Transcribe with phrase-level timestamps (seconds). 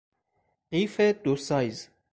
[0.71, 1.89] قیف دو سایز